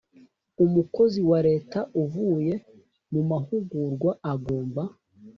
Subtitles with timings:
[0.63, 2.53] Umukozi wa leta uvuye
[3.11, 4.83] mu mahugurwa agomba